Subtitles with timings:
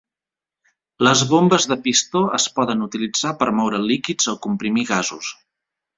[1.07, 5.31] Les bombes de pistó es poden utilitzar per moure líquids o comprimir gasos.